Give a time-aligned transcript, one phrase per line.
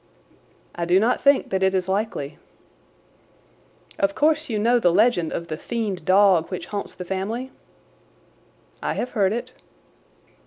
[0.73, 2.39] "I do not think that it is likely."
[3.99, 7.51] "Of course you know the legend of the fiend dog which haunts the family?"
[8.81, 9.51] "I have heard it."